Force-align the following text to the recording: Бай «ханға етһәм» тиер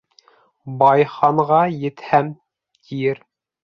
Бай 0.79 1.05
«ханға 1.17 1.61
етһәм» 1.87 2.35
тиер 2.35 3.27